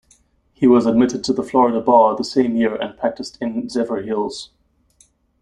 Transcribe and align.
He 0.51 0.65
was 0.65 0.87
admitted 0.87 1.23
to 1.25 1.31
the 1.31 1.43
Florida 1.43 1.79
bar 1.79 2.15
the 2.15 2.23
same 2.23 2.55
year 2.55 2.73
and 2.73 2.97
practiced 2.97 3.37
in 3.39 3.67
Zephyrhills. 3.67 4.47